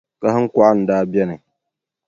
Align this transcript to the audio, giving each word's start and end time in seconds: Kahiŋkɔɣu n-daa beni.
Kahiŋkɔɣu 0.21 0.71
n-daa 0.75 1.03
beni. 1.11 1.37